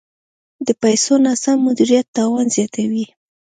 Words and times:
د 0.65 0.67
پیسو 0.81 1.13
ناسم 1.25 1.57
مدیریت 1.67 2.05
تاوان 2.15 2.45
زیاتوي. 2.55 3.05